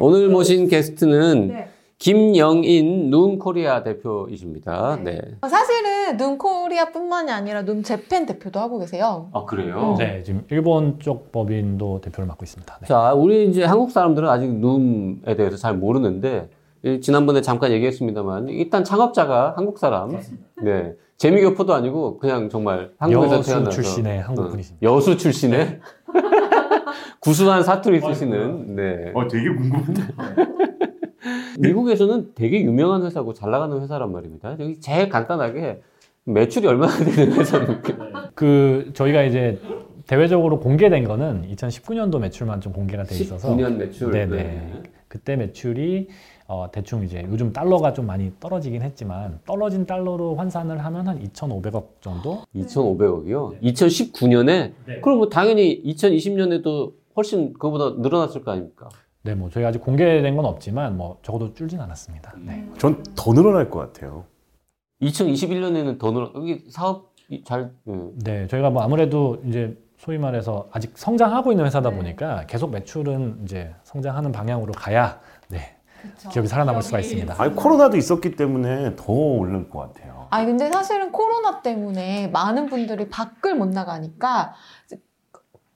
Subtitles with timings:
[0.00, 1.68] 오늘 모신 게스트는 네.
[1.98, 4.98] 김영인 눔코리아 대표이십니다.
[5.04, 5.20] 네.
[5.48, 9.28] 사실은 눈코리아뿐만이 아니라 눈 재팬 대표도 하고 계세요.
[9.32, 9.94] 아 그래요?
[9.98, 12.78] 네 지금 일본 쪽 법인도 대표를 맡고 있습니다.
[12.80, 12.86] 네.
[12.88, 16.48] 자, 우리 이제 한국 사람들은 아직 눔에 대해서 잘 모르는데
[16.84, 20.18] 이 지난번에 잠깐 얘기했습니다만 일단 창업자가 한국 사람.
[20.60, 20.94] 네.
[21.18, 24.84] 재미교포도 아니고 그냥 정말 한국에서 여수 태어나서 출신의 한국 어, 분이십니다.
[24.84, 25.78] 여수 출신의
[27.20, 29.12] 구수한 사투리 쓰시는 네.
[29.14, 30.02] 어 되게 궁금한데.
[31.58, 34.56] 미국에서는 되게 유명한 회사고 잘 나가는 회사란 말입니다.
[34.58, 35.82] 여기 제일 간단하게
[36.24, 38.30] 매출이 얼마나 되는 회사입니까?
[38.34, 39.60] 그 저희가 이제
[40.06, 44.10] 대외적으로 공개된 거는 2019년도 매출만 좀 공개가 돼 있어서 19년 매출.
[44.10, 44.36] 네네.
[44.36, 44.82] 네.
[45.08, 46.08] 그때 매출이
[46.52, 51.86] 어, 대충 이제 요즘 달러가 좀 많이 떨어지긴 했지만 떨어진 달러로 환산을 하면 한 2,500억
[52.02, 52.42] 정도?
[52.54, 53.58] 2,500억이요.
[53.62, 58.90] 2019년에 그럼 뭐 당연히 2020년에도 훨씬 그거보다 늘어났을 거 아닙니까?
[59.22, 62.34] 네, 뭐 저희가 아직 공개된 건 없지만 뭐 적어도 줄진 않았습니다.
[62.44, 62.68] 네.
[62.76, 64.24] 전 더 늘어날 것 같아요.
[65.00, 66.32] 2021년에는 더 늘어.
[66.34, 67.70] 여기 사업이 잘.
[67.88, 68.12] 음.
[68.22, 73.72] 네, 저희가 뭐 아무래도 이제 소위 말해서 아직 성장하고 있는 회사다 보니까 계속 매출은 이제
[73.84, 75.60] 성장하는 방향으로 가야 네,
[76.30, 77.34] 기업이 살아남을 수가 있습니다.
[77.38, 80.26] 아니 코로나도 있었기 때문에 더 오를 것 같아요.
[80.30, 84.54] 아니 근데 사실은 코로나 때문에 많은 분들이 밖을 못 나가니까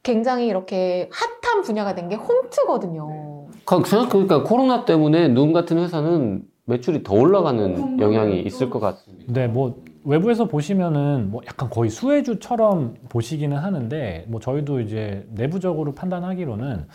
[0.02, 3.48] 굉장히 이렇게 핫한 분야가 된 게 홈트거든요.
[3.66, 9.32] 생각해보니까 코로나 때문에 눔 같은 회사는 매출이 더 올라가는 영향이 있을 것 같습니다.
[9.32, 16.86] 네, 뭐 외부에서 보시면은 뭐 약간 거의 수혜주처럼 보시기는 하는데 뭐 저희도 이제 내부적으로 판단하기로는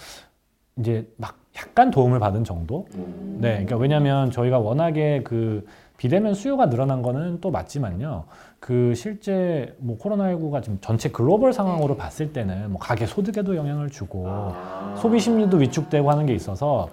[0.80, 2.88] 이제 막 약간 도움을 받은 정도.
[2.94, 5.66] 네, 그러니까 왜냐하면 저희가 워낙에 그
[5.98, 8.24] 비대면 수요가 늘어난 거는 또 맞지만요.
[8.60, 14.28] 그 실제 뭐 코로나19가 지금 전체 글로벌 상황으로 봤을 때는 뭐 가계 소득에도 영향을 주고
[14.98, 16.90] 소비 심리도 위축되고 하는 게 있어서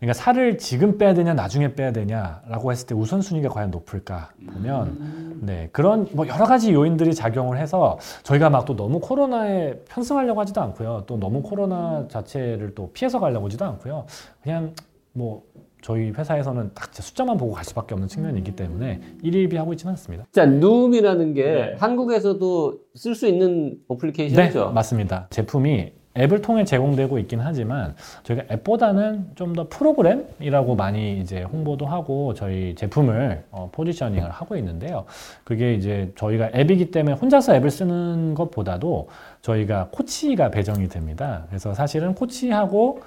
[0.00, 5.68] 그러니까 살을 지금 빼야 되냐 나중에 빼야 되냐라고 했을 때 우선순위가 과연 높을까 보면 네
[5.72, 11.04] 그런 뭐 여러 가지 요인들이 작용을 해서 저희가 막 또 너무 코로나에 편승하려고 하지도 않고요
[11.06, 14.04] 또 너무 코로나 자체를 또 피해서 가려고 하지도 않고요
[14.42, 14.74] 그냥
[15.12, 15.42] 뭐
[15.82, 20.26] 저희 회사에서는 딱 숫자만 보고 갈 수밖에 없는 측면이 있기 때문에 일일비 하고 있지는 않습니다.
[20.30, 21.74] 자, 눔이라는 게 네.
[21.78, 24.72] 한국에서도 쓸 수 있는 네, 어플리케이션이죠?
[24.72, 25.26] 맞습니다.
[25.30, 27.94] 제품이 앱을 통해 제공되고 있긴 하지만
[28.24, 35.04] 저희가 앱보다는 좀 더 프로그램이라고 많이 이제 홍보도 하고 저희 제품을 어, 포지셔닝을 하고 있는데요.
[35.44, 39.08] 그게 이제 저희가 앱이기 때문에 혼자서 앱을 쓰는 것보다도
[39.42, 41.44] 저희가 코치가 배정이 됩니다.
[41.48, 43.02] 그래서 사실은 코치하고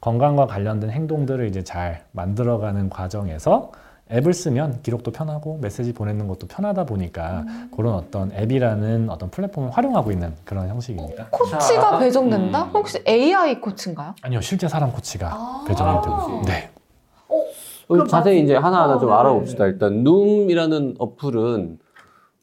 [0.00, 3.72] 건강과 관련된 행동들을 이제 잘 만들어가는 과정에서
[4.10, 7.44] 앱을 쓰면 기록도 편하고 메시지 보내는 것도 편하다 보니까
[7.74, 11.28] 그런 어떤 앱이라는 어떤 플랫폼을 활용하고 있는 그런 형식입니다.
[11.30, 11.58] 코치가
[11.90, 12.64] 자, 배정된다?
[12.64, 12.70] 음.
[12.74, 14.14] 혹시 AI 코치인가요?
[14.22, 15.64] 아니요, 실제 사람 코치가 아.
[15.66, 16.42] 배정이 되고.
[16.46, 16.70] 네.
[17.88, 19.14] 어, 자세히 이제 하나하나 어, 좀 네.
[19.14, 19.66] 알아봅시다.
[19.66, 21.78] 일단 눔이라는 어플은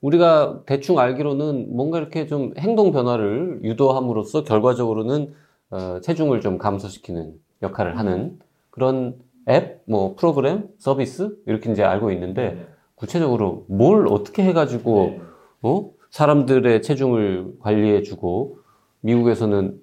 [0.02, 5.34] 우리가 대충 알기로는 뭔가 이렇게 좀 행동 변화를 유도함으로써 결과적으로는
[5.70, 8.40] 어, 체중을 좀 감소시키는 역할을 하는
[8.72, 9.16] 그런
[9.52, 15.20] 앱, 뭐 프로그램, 서비스 이렇게 이제 알고 있는데 구체적으로 뭘 어떻게 해가지고
[15.62, 15.92] 어?
[16.10, 18.58] 사람들의 체중을 관리해주고
[19.02, 19.80] 미국에서는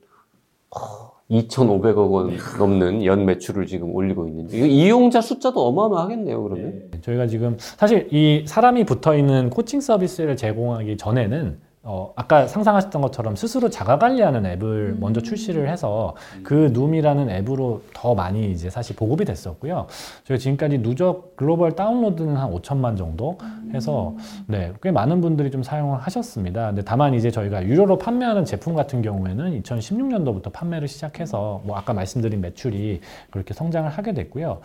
[1.30, 6.42] 2,500억 원 넘는 연 매출을 지금 올리고 있는데 이용자 숫자도 어마어마하겠네요.
[6.42, 6.90] 그러면.
[7.02, 11.58] 저희가 지금 사실 이 사람이 붙어 있는 코칭 서비스를 제공하기 전에는
[11.90, 18.14] 어, 아까 상상하셨던 것처럼 스스로 자가 관리하는 앱을 먼저 출시를 해서 그 눔이라는 앱으로 더
[18.14, 19.86] 많이 이제 사실 보급이 됐었고요.
[20.24, 23.38] 저희 지금까지 누적 글로벌 다운로드는 한 5천만 정도
[23.72, 24.14] 해서
[24.46, 26.66] 네, 꽤 많은 분들이 좀 사용을 하셨습니다.
[26.66, 32.42] 근데 다만 이제 저희가 유료로 판매하는 제품 같은 경우에는 2016년도부터 판매를 시작해서 뭐 아까 말씀드린
[32.42, 33.00] 매출이
[33.30, 34.60] 그렇게 성장을 하게 됐고요.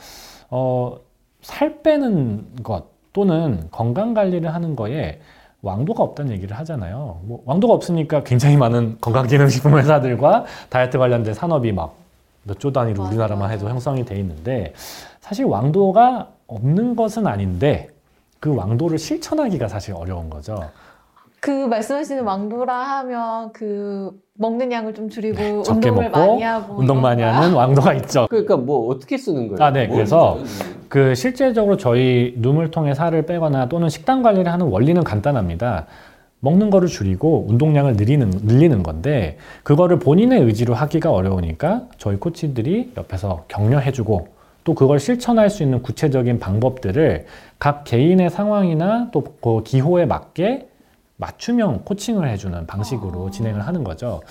[0.50, 0.98] 어,
[1.42, 5.22] 살 빼는 것 또는 건강 관리를 하는 거에
[5.64, 7.20] 왕도가 없다는 얘기를 하잖아요.
[7.24, 12.04] 뭐 왕도가 없으니까 굉장히 많은 건강기능식품 회사들과 다이어트 관련된 산업이 막
[12.46, 13.10] 몇 조 단위로 맞아요.
[13.10, 14.74] 우리나라만 해도 형성이 돼 있는데
[15.22, 17.88] 사실 왕도가 없는 것은 아닌데
[18.42, 20.70] 그 왕도를 실천하기가 사실 어려운 거죠.
[21.44, 27.02] 그 말씀하시는 왕도라 하면 그 먹는 양을 좀 줄이고 적게 운동을 먹고 많이 하고 운동
[27.02, 27.22] 많이?
[27.22, 28.28] 하는 왕도가 있죠.
[28.30, 29.62] 그러니까 뭐 어떻게 쓰는 거예요?
[29.62, 29.88] 아, 네.
[29.88, 30.38] 뭐 그래서?
[30.88, 35.88] 그 실제적으로 저희 눈을 통해 살을 빼거나 또는 식단 관리를 하는 원리는 간단합니다.
[36.40, 43.44] 먹는 거를 줄이고 운동량을 늘리는, 늘리는 건데 그거를 본인의 의지로 하기가 어려우니까 저희 코치들이 옆에서
[43.50, 44.28] 격려해주고
[44.64, 47.26] 또 그걸 실천할 수 있는 구체적인 방법들을
[47.60, 50.70] 각 개인의 상황이나 또 그 기호에 맞게
[51.18, 53.32] 맞춤형 코칭을 해주는 방식으로 아.
[53.32, 54.22] 진행을 하는 거죠.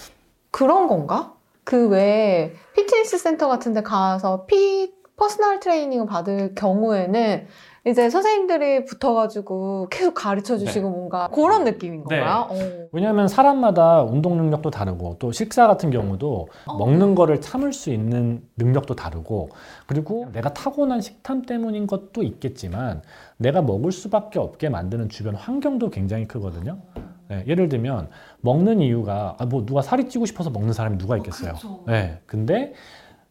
[0.50, 1.34] 그런 건가?
[1.64, 7.46] 그 외에 피트니스 센터 같은 데 가서 피 personal training을 받을 경우에는
[7.84, 12.20] 이제 선생님들이 붙어가지고 계속 가르쳐 주시고 뭔가 그런 느낌인 네.
[12.20, 12.46] 건가요?
[12.48, 12.88] 어.
[12.92, 16.78] 왜냐하면 사람마다 운동 능력도 다르고 또 식사 같은 경우도 어.
[16.78, 19.50] 먹는 거를 참을 수 있는 능력도 다르고
[19.88, 23.02] 그리고 내가 타고난 식탐 때문인 것도 있겠지만
[23.36, 26.78] 내가 먹을 수밖에 없게 만드는 주변 환경도 굉장히 크거든요.
[27.26, 28.10] 네, 예를 들면
[28.42, 31.54] 먹는 이유가 아, 뭐 누가 살이 찌고 싶어서 먹는 사람이 누가 있겠어요.
[31.88, 32.74] 네, 근데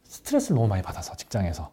[0.03, 1.71] 스트레스를 너무 많이 받아서 직장에서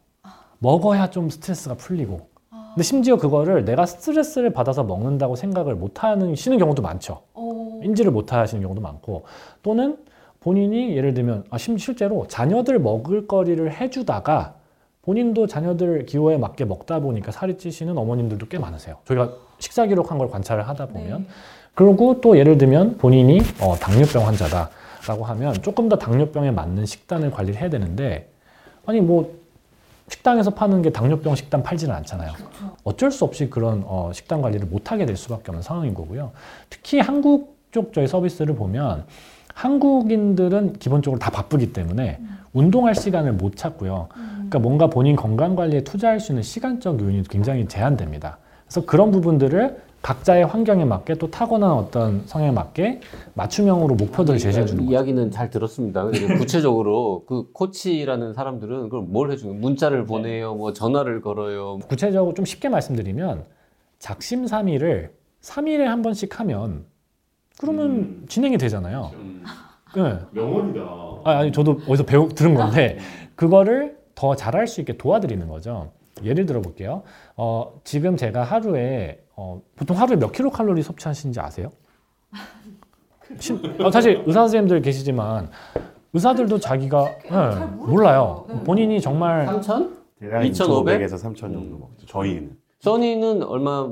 [0.61, 2.38] 먹어야 좀 스트레스가 풀리고
[2.75, 7.23] 근데 심지어 그거를 내가 스트레스를 받아서 먹는다고 생각을 못 하는 시는 경우도 많죠.
[7.35, 7.81] 어.
[7.83, 9.25] 인지를 못 하시는 경우도 많고
[9.63, 9.97] 또는
[10.41, 14.55] 본인이 예를 들면 아, 심 실제로 자녀들 먹을 거리를 해주다가
[15.03, 18.97] 본인도 자녀들 기호에 맞게 먹다 보니까 살이 찌시는 어머님들도 꽤 많으세요.
[19.07, 21.27] 저희가 식사 기록한 걸 관찰을 하다 보면
[21.75, 27.61] 그리고 또 예를 들면 본인이 어, 당뇨병 환자다라고 하면 조금 더 당뇨병에 맞는 식단을 관리를
[27.61, 28.29] 해야 되는데
[28.85, 29.35] 아니 뭐
[30.09, 32.33] 식당에서 파는 게 당뇨병 식단 팔지는 않잖아요.
[32.85, 36.33] 어쩔 수 없이 그런 어, 식단 관리를 못 하게 될 수밖에 없는 상황인 거고요.
[36.71, 39.05] 특히 한국 쪽 저희 서비스를 보면
[39.55, 42.21] 한국인들은 기본적으로 다 바쁘기 때문에
[42.53, 44.09] 운동할 시간을 못 찾고요.
[44.13, 48.39] 그러니까 뭔가 본인 건강 관리에 투자할 수 있는 시간적 요인이 굉장히 제한됩니다.
[48.65, 53.01] 그래서 그런 부분들을 각자의 환경에 맞게 또 타고난 어떤 성향에 맞게
[53.35, 54.93] 맞춤형으로 목표들을 제시해 주는 거죠.
[54.93, 56.05] 이야기는 잘 들었습니다.
[56.05, 59.61] 근데 구체적으로 그 코치라는 사람들은 그럼 뭘 해주는 거예요?
[59.61, 61.79] 문자를 보내요, 뭐 전화를 걸어요.
[61.89, 63.45] 구체적으로 좀 쉽게 말씀드리면
[63.99, 65.13] 작심 삼일을
[65.43, 66.87] 3일에 한 번씩 하면
[67.59, 69.11] 그러면 진행이 되잖아요.
[69.97, 70.19] 네.
[70.31, 70.81] 명언이다.
[71.25, 72.99] 아, 아니 저도 어디서 배우 들은 건데
[73.35, 75.91] 그거를 더 잘할 수 있게 도와드리는 거죠.
[76.25, 77.03] 예를 들어 볼게요.
[77.37, 81.71] 어, 지금 제가 하루에 어, 보통 하루에 몇 킬로 칼로리 섭취하시는지 아세요?
[83.39, 85.49] 심- 어, 사실 의사 선생님들 계시지만
[86.13, 88.47] 의사들도 자기가 네, 몰라요.
[88.65, 89.93] 본인이 정말 3천?
[90.19, 91.01] 대략 2,500?
[91.01, 92.05] 2,500에서 3,000 정도 먹죠.
[92.07, 92.57] 저희는.
[92.81, 93.87] 써니는 얼마?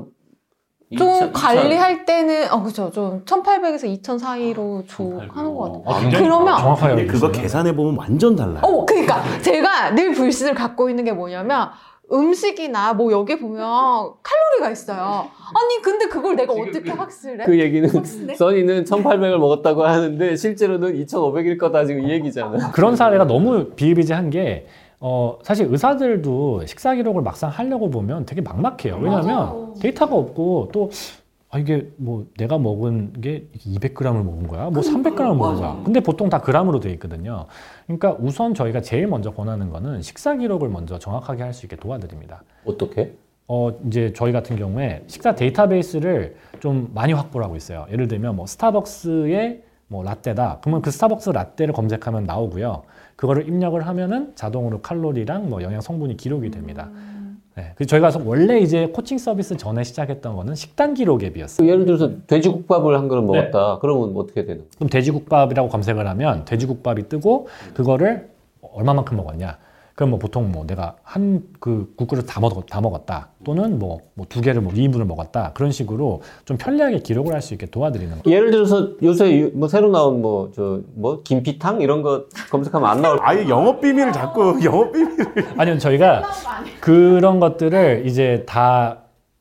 [0.97, 1.31] 좀 2,000?
[1.31, 5.37] 관리할 때는 어 그죠 좀 1,800에서 2,000 사이로 줘 1,800.
[5.37, 5.83] 하는 것 같아요.
[5.85, 7.31] 아, 굉장히 그러면- 정확하게 그거.
[7.31, 8.59] 계산해 보면 완전 달라요.
[8.63, 11.69] 어, 그러니까 제가 늘 불신을 갖고 있는 게 뭐냐면
[12.11, 13.59] 음식이나 뭐 여기 보면
[14.23, 15.27] 칼로리가 있어요.
[15.53, 17.45] 아니 근데 그걸 내가 어떻게 확실해?
[17.45, 18.35] 그 얘기는 확실해?
[18.35, 22.71] 써니는 1,800을 먹었다고 하는데 실제로는 2,500일 거다 지금 이 얘기잖아.
[22.71, 24.67] 그런 사례가 너무 비일비재한 게
[24.99, 28.97] 어, 사실 의사들도 식사 기록을 막상 하려고 보면 되게 막막해요.
[28.99, 29.73] 왜냐하면 맞아요.
[29.79, 30.89] 데이터가 없고 또
[31.49, 34.69] 아, 이게 뭐 내가 먹은 게 200g을 먹은 거야?
[34.69, 35.81] 뭐 300g을 먹은 거야?
[35.85, 37.45] 근데 보통 다 그람으로 돼 있거든요.
[37.85, 42.43] 그러니까 우선 저희가 제일 먼저 권하는 거는 식사 기록을 먼저 정확하게 할 수 있게 도와드립니다.
[42.65, 43.13] 어떻게?
[43.47, 47.85] 어, 이제 저희 같은 경우에 식사 데이터베이스를 좀 많이 확보를 하고 있어요.
[47.91, 50.59] 예를 들면 뭐 스타벅스의 뭐 라떼다.
[50.61, 52.83] 그러면 그 스타벅스 라떼를 검색하면 나오고요.
[53.15, 56.89] 그거를 입력을 하면은 자동으로 칼로리랑 뭐 영양 성분이 기록이 됩니다.
[57.57, 57.71] 네.
[57.75, 61.65] 그래서 저희가 원래 이제 코칭 서비스 전에 시작했던 거는 식단 기록 앱이었어요.
[61.65, 63.79] 그 예를 들어서 돼지국밥을 한 그릇 먹었다.
[63.79, 64.65] 그러면 뭐 어떻게 되는?
[64.75, 68.29] 그럼 돼지국밥이라고 검색을 하면 돼지국밥이 뜨고 그거를
[68.61, 69.57] 얼마만큼 먹었냐.
[69.97, 73.29] 그럼 뭐 보통 뭐 내가 한 그 국그릇 다, 먹, 다 먹었다.
[73.43, 75.51] 또는 뭐두 개를 뭐 2인분을 먹었다.
[75.55, 78.35] 그런 식으로 좀 편리하게 기록을 할 수 있게 도와드리는 거예요.
[78.37, 83.01] 예를 들어서 요새 유- 뭐 새로 나온 뭐 저 뭐 김피탕 이런 거 검색하면 안
[83.01, 85.25] 나올 아예 영업 비밀을 자꾸 영업 비밀을.
[85.57, 86.23] 아니요, 저희가
[86.79, 88.99] 그런 것들을 이제 다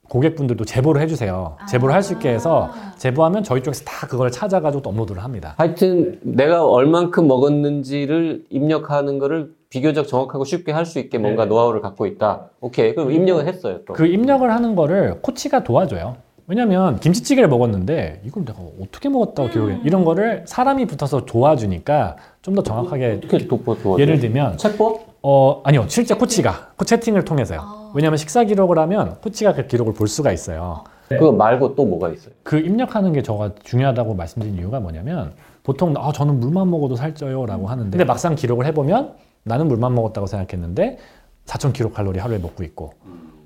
[0.09, 1.57] 고객분들도 제보를 해주세요.
[1.69, 5.55] 제보를 할 수 있게 해서 제보하면 저희 쪽에서 다 그걸 찾아가지고 또 업로드를 합니다.
[5.59, 12.07] 하여튼 내가 얼만큼 먹었는지를 입력하는 거를 비교적 정확하고 쉽게 할 수 있게 뭔가 노하우를 갖고
[12.07, 12.47] 있다.
[12.61, 12.95] 오케이.
[12.95, 13.93] 그럼 입력을 했어요, 또.
[13.95, 16.17] 그 입력을 하는 거를 코치가 도와줘요.
[16.49, 19.81] 왜냐면 김치찌개를 먹었는데 이걸 내가 어떻게 먹었다고 기억해.
[19.85, 23.97] 이런 거를 사람이 붙어서 도와주니까 좀 더 정확하게 어떻게 도와줘?
[23.99, 25.01] 예를 들면 책보?
[25.23, 27.91] 어 아니요 실제 코치가 코 채팅을 통해서요.
[27.97, 30.85] 왜냐하면 식사 기록을 하면 코치가 그 기록을 볼 수가 있어요.
[31.09, 32.33] 그거 말고 또 뭐가 있어요?
[32.45, 35.33] 그 입력하는 게 저가 중요하다고 말씀드린 이유가 뭐냐면
[35.65, 39.15] 보통 아 저는 물만 먹어도 살쪄요라고 하는데 근데 막상 기록을 해보면
[39.47, 40.99] 나는 물만 먹었다고 생각했는데
[41.47, 42.93] 4,000kcal 하루에 먹고 있고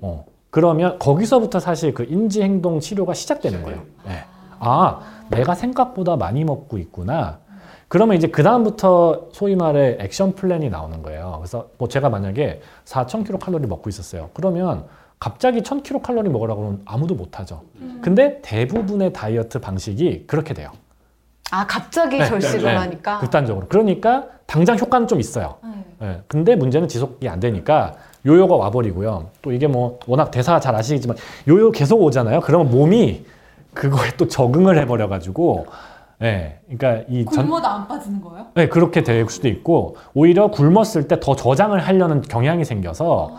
[0.01, 3.83] 어 그러면 거기서부터 사실 그 인지 행동 치료가 시작되는 거예요.
[4.05, 4.23] 네.
[4.59, 7.39] 아, 내가 생각보다 많이 먹고 있구나.
[7.87, 11.35] 그러면 이제 그다음부터 소위 말해 액션 플랜이 나오는 거예요.
[11.37, 14.29] 그래서 뭐 제가 만약에 4,000kcal 먹고 있었어요.
[14.33, 14.85] 그러면
[15.19, 17.61] 갑자기 1,000kcal 먹으라고 하면 아무도 못 하죠.
[18.01, 20.71] 근데 대부분의 다이어트 방식이 그렇게 돼요.
[21.51, 22.77] 아 갑자기 네, 절식을 네, 네.
[22.77, 23.19] 하니까.
[23.19, 23.67] 극단적으로.
[23.67, 25.57] 그러니까 당장 효과는 좀 있어요.
[26.01, 26.07] 네.
[26.07, 27.93] 예, 근데 문제는 지속이 안 되니까
[28.25, 29.27] 요요가 와버리고요.
[29.41, 31.15] 또 이게 뭐 워낙 대사 잘 아시겠지만
[31.47, 32.41] 요요 계속 오잖아요.
[32.41, 33.23] 그러면 몸이
[33.73, 35.65] 그거에 또 적응을 해버려가지고,
[36.23, 38.47] 예, 그러니까 이 전, 굶어도 안 빠지는 거예요?
[38.53, 43.31] 네, 그렇게 될 수도 있고 오히려 굶었을 때 더 저장을 하려는 경향이 생겨서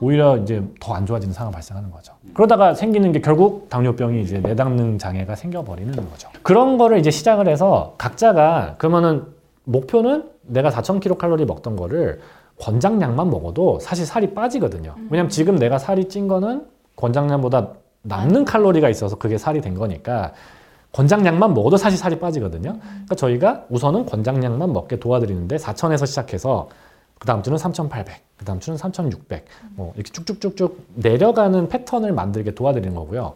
[0.00, 2.12] 오히려 이제 더 안 좋아지는 상황이 발생하는 거죠.
[2.34, 6.28] 그러다가 생기는 게 결국 당뇨병이 이제 내담는 장애가 생겨버리는 거죠.
[6.42, 9.24] 그런 거를 이제 시작을 해서 각자가 그러면은
[9.64, 12.20] 목표는 내가 4,000kcal 먹던 거를
[12.58, 14.94] 권장량만 먹어도 사실 살이 빠지거든요.
[15.10, 20.32] 왜냐면 지금 내가 살이 찐 거는 권장량보다 남는 칼로리가 있어서 그게 살이 된 거니까
[20.92, 22.78] 권장량만 먹어도 사실 살이 빠지거든요.
[22.80, 26.68] 그러니까 저희가 우선은 권장량만 먹게 도와드리는데 4,000에서 시작해서
[27.18, 29.44] 그 다음 주는 3,800, 그 다음 주는 3,600,
[29.76, 33.34] 뭐 이렇게 쭉쭉쭉쭉 내려가는 패턴을 만들게 도와드리는 거고요.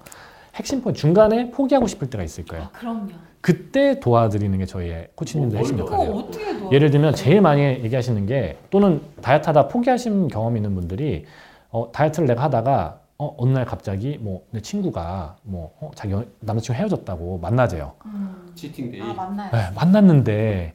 [0.55, 2.65] 핵심 포인트 중간에 포기하고 싶을 때가 있을 거예요.
[2.65, 3.11] 아, 그럼요.
[3.55, 6.13] 그때 도와드리는 게 저희의 코치님들 핵심 역할이에요.
[6.13, 6.73] 어떻게 도와?
[6.73, 11.27] 예를 들면 제일 많이 얘기하시는 게 또는 다이어트 하다 포기하신 경험이 있는 분들이
[11.69, 16.25] 어, 다이어트를 내가 하다가 어, 어느 날 갑자기 뭐 내 친구가 뭐 어, 자기 여-
[16.41, 17.93] 남자친구 헤어졌다고 만나재요.
[18.07, 18.35] 음.
[18.55, 19.03] 치팅데이.
[19.03, 19.51] 아 만나요.
[19.53, 20.73] 네, 만났는데.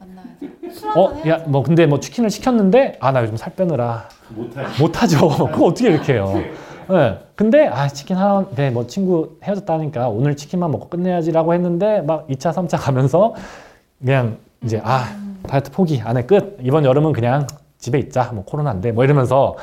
[0.72, 1.38] 술 어, 한잔 야.
[1.48, 4.80] 뭐 근데 뭐 치킨을 시켰는데 아 나 요즘 살 빼느라 못하지.
[4.80, 5.28] 못하죠.
[5.52, 6.32] 그거 어떻게 이렇게 해요?
[6.88, 7.18] 네.
[7.40, 12.52] 근데 아 치킨 하나, 네, 뭐 친구 헤어졌다니까 오늘 치킨만 먹고 끝내야지라고 했는데 막 2차,
[12.52, 13.34] 3차 가면서
[13.98, 15.06] 그냥 이제 아
[15.44, 16.58] 다이어트 포기 안해 끝.
[16.62, 18.34] 이번 여름은 그냥 집에 있자.
[18.34, 19.56] 뭐 코로나인데 뭐 이러면서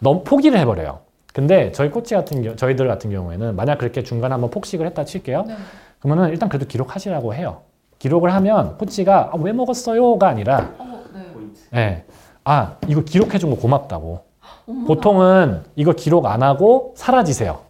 [0.00, 0.98] 너무 포기를 해버려요.
[1.32, 5.44] 근데 저희 코치 같은 경우, 저희들 같은 경우에는 만약 그렇게 중간에 한번 폭식을 했다 칠게요.
[5.46, 5.54] 네.
[6.00, 7.60] 그러면은 일단 그래도 기록하시라고 해요.
[8.00, 11.04] 기록을 하면 코치가 아, 왜 먹었어요가 아니라 어,
[11.70, 11.80] 네.
[11.80, 12.04] 예.
[12.42, 14.29] 아, 이거 기록해준 거 고맙다고.
[14.66, 14.86] 어머나.
[14.86, 17.60] 보통은 이거 기록 안 하고 사라지세요.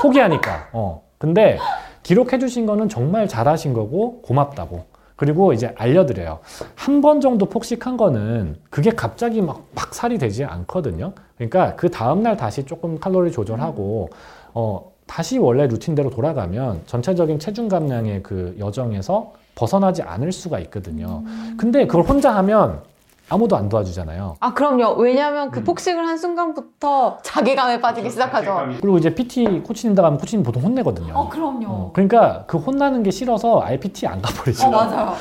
[0.00, 0.68] 포기하니까.
[0.72, 1.02] 어.
[1.18, 1.58] 근데
[2.02, 4.84] 기록해 주신 거는 정말 잘하신 거고 고맙다고.
[5.16, 6.40] 그리고 이제 알려드려요.
[6.74, 11.12] 한 번 정도 폭식한 거는 그게 갑자기 막, 막 살이 되지 않거든요.
[11.36, 14.10] 그러니까 그 다음날 다시 조금 칼로리 조절하고,
[14.54, 21.22] 어, 다시 원래 루틴대로 돌아가면 전체적인 체중 감량의 그 여정에서 벗어나지 않을 수가 있거든요.
[21.56, 22.82] 근데 그걸 혼자 하면
[23.28, 24.36] 아무도 안 도와주잖아요.
[24.40, 24.94] 아 그럼요.
[25.00, 25.50] 왜냐하면 음.
[25.50, 28.68] 그 폭식을 한 순간부터 자괴감에 빠지기 시작하죠.
[28.80, 31.14] 그리고 이제 PT 코치님 다 가면 코치님 보통 혼내거든요.
[31.14, 31.66] 어 그럼요.
[31.66, 34.66] 어, 그러니까 그 혼나는 게 싫어서 아예 PT 안 가버리죠.
[34.66, 35.14] 어 맞아요.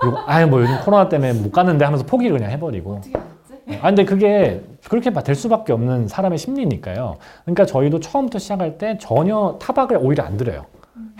[0.00, 2.96] 그리고 아예 뭐 요즘 코로나 때문에 못 가는데 하면서 포기를 그냥 해버리고.
[2.96, 3.78] 어떻게 알았지?
[3.80, 7.16] 아 근데 그게 그렇게 될 수밖에 없는 사람의 심리니까요.
[7.44, 10.66] 그러니까 저희도 처음부터 시작할 때 전혀 타박을 오히려 안 드려요.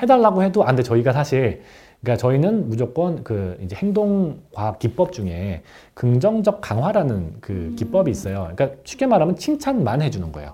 [0.03, 0.83] 해달라고 해도 안 돼.
[0.83, 1.63] 저희가 사실
[2.05, 5.63] 그러니까 저희는 무조건 그 이제 행동 과학 기법 중에
[5.95, 8.51] 긍정적 강화라는 그 기법이 있어요.
[8.55, 10.53] 그러니까 쉽게 말하면 칭찬만 해주는 거예요.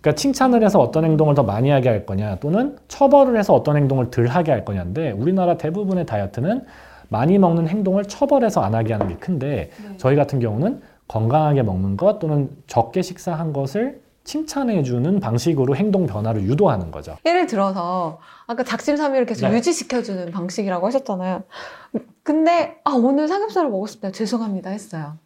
[0.00, 4.10] 그러니까 칭찬을 해서 어떤 행동을 더 많이 하게 할 거냐 또는 처벌을 해서 어떤 행동을
[4.10, 6.64] 덜 하게 할 거냐인데 우리나라 대부분의 다이어트는
[7.08, 9.96] 많이 먹는 행동을 처벌해서 안 하게 하는 게 큰데 네.
[9.96, 16.90] 저희 같은 경우는 건강하게 먹는 것 또는 적게 식사한 것을 칭찬해주는 방식으로 행동 변화를 유도하는
[16.90, 17.16] 거죠.
[17.24, 19.56] 예를 들어서 아까 작심삼일을 계속 네.
[19.56, 21.44] 유지시켜주는 방식이라고 하셨잖아요.
[22.22, 24.12] 근데 아 오늘 삼겹살을 먹었습니다.
[24.12, 25.18] 죄송합니다 했어요.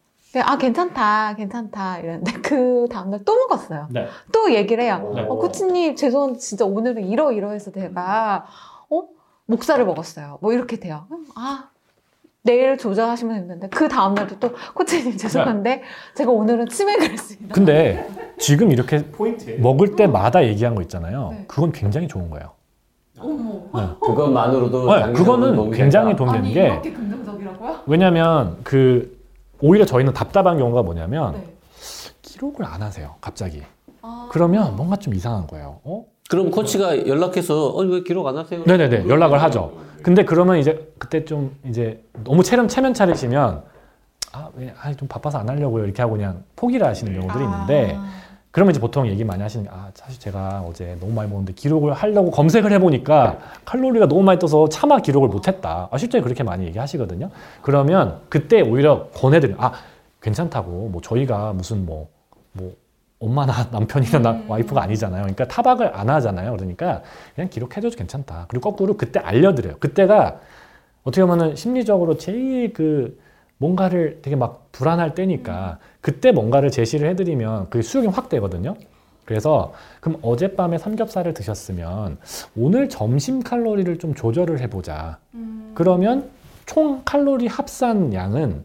[0.44, 3.88] 아 괜찮다 괜찮다 이랬는데 그 다음날 또 먹었어요.
[3.90, 4.08] 네.
[4.32, 5.12] 또 얘기를 해요.
[5.14, 5.22] 네.
[5.22, 8.46] 어, 코치님 죄송한데 진짜 오늘은 이러이러해서 제가
[8.90, 9.02] 어
[9.46, 10.38] 목살을 먹었어요.
[10.42, 11.06] 뭐 이렇게 돼요.
[11.10, 11.70] 음, 아
[12.48, 15.82] 내일 조절하시면 됐는데 그 다음 날도 또 코치님 죄송한데
[16.14, 17.54] 제가 오늘은 치맥을 했습니다.
[17.54, 19.04] 근데 지금 이렇게
[19.58, 21.28] 먹을 때마다 얘기한 거 있잖아요.
[21.32, 21.44] 네.
[21.46, 22.52] 그건 굉장히 좋은 거예요.
[23.18, 23.64] 어머.
[23.74, 23.88] 네.
[24.00, 26.32] 그것만으로도 네, 장기적으로 그거는 도움이 굉장히 된다.
[26.32, 27.80] 아니 되는 게 이렇게 긍정적이라고요?
[27.86, 29.18] 왜냐면 그
[29.60, 31.54] 오히려 저희는 답답한 경우가 뭐냐면 네.
[32.22, 33.16] 기록을 안 하세요.
[33.20, 33.62] 갑자기.
[34.00, 34.28] 아.
[34.30, 35.80] 그러면 뭔가 좀 이상한 거예요.
[35.84, 36.06] 어?
[36.28, 38.62] 그럼 코치가 연락해서 어, 왜 기록 안 하세요?
[38.66, 39.72] 네네네 연락을 하죠.
[40.02, 43.62] 근데 그러면 이제 그때 좀 이제 너무 체면 체면 차리시면
[44.32, 48.06] 아왜아좀 바빠서 안 하려고요 이렇게 하고 그냥 포기를 하시는 경우들이 있는데 아.
[48.50, 51.92] 그러면 이제 보통 얘기 많이 하시는 게 아 사실 제가 어제 너무 많이 먹었는데 기록을
[51.94, 55.88] 하려고 검색을 해보니까 칼로리가 너무 많이 떠서 차마 기록을 못했다.
[55.90, 57.30] 아 실제 그렇게 많이 얘기하시거든요.
[57.62, 59.72] 그러면 그때 오히려 권해드려 아
[60.20, 62.72] 괜찮다고 뭐 저희가 무슨 뭐뭐
[63.20, 64.44] 엄마나 남편이나 나- 음.
[64.48, 65.22] 와이프가 아니잖아요.
[65.22, 66.52] 그러니까 타박을 안 하잖아요.
[66.56, 67.02] 그러니까
[67.34, 68.46] 그냥 기록해줘도 괜찮다.
[68.48, 69.76] 그리고 거꾸로 그때 알려드려요.
[69.78, 70.40] 그때가
[71.04, 73.18] 어떻게 보면은 심리적으로 제일 그
[73.58, 78.74] 뭔가를 되게 막 불안할 때니까 그때 뭔가를 제시를 해드리면 그게 수용이 확 되거든요.
[79.24, 82.18] 그래서 그럼 어젯밤에 삼겹살을 드셨으면
[82.56, 85.18] 오늘 점심 칼로리를 좀 조절을 해보자.
[85.34, 85.72] 음.
[85.74, 86.30] 그러면
[86.66, 88.64] 총 칼로리 합산 양은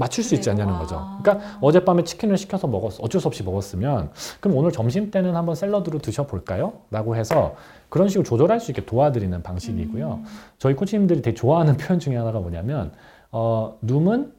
[0.00, 0.62] 맞출 수 있지 그래요?
[0.64, 0.96] 않냐는 거죠.
[0.96, 1.20] 아.
[1.22, 5.98] 그러니까 어젯밤에 치킨을 시켜서 먹었, 어쩔 수 없이 먹었으면 그럼 오늘 점심 때는 한번 샐러드로
[5.98, 6.72] 드셔볼까요?
[6.90, 7.54] 라고 해서
[7.90, 10.12] 그런 식으로 조절할 수 있게 도와드리는 방식이고요.
[10.14, 10.24] 음.
[10.58, 12.92] 저희 코치님들이 되게 좋아하는 표현 중에 하나가 뭐냐면
[13.30, 14.32] 어, 눔은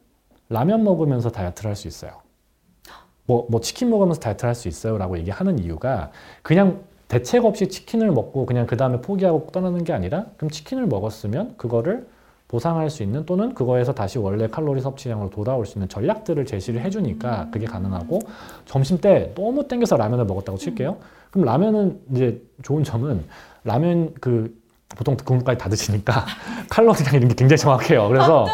[0.50, 2.13] 라면 먹으면서 다이어트를 할 수 있어요.
[3.27, 6.10] 뭐, 뭐 치킨 먹으면서 다이어트를 할 수 있어요 라고 얘기하는 이유가
[6.41, 11.56] 그냥 대책 없이 치킨을 먹고 그냥 그 다음에 포기하고 떠나는 게 아니라 그럼 치킨을 먹었으면
[11.58, 12.08] 그거를
[12.51, 17.48] 보상할 수 있는 또는 그거에서 다시 원래 칼로리 섭취량으로 돌아올 수 있는 전략들을 제시를 해주니까
[17.50, 18.20] 그게 가능하고
[18.65, 20.98] 점심 때 너무 땡겨서 라면을 먹었다고 칠게요.
[21.31, 23.24] 그럼 라면은 이제 좋은 점은
[23.63, 24.53] 라면 그
[24.98, 26.25] 보통 국물까지 다 드시니까
[26.70, 28.10] 칼로리랑 이런 게 굉장히 정확해요.
[28.10, 28.46] 그래서